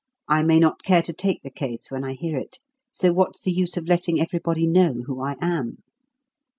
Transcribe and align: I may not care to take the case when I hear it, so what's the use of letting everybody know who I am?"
I 0.27 0.41
may 0.41 0.57
not 0.57 0.81
care 0.81 1.03
to 1.03 1.13
take 1.13 1.43
the 1.43 1.51
case 1.51 1.91
when 1.91 2.03
I 2.03 2.13
hear 2.13 2.35
it, 2.35 2.57
so 2.91 3.13
what's 3.13 3.39
the 3.41 3.51
use 3.51 3.77
of 3.77 3.87
letting 3.87 4.19
everybody 4.19 4.65
know 4.65 5.03
who 5.05 5.21
I 5.23 5.35
am?" 5.39 5.83